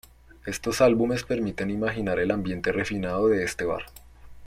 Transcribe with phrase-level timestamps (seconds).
[0.47, 3.83] Estos álbumes permiten imaginar el ambiente refinado de este bar.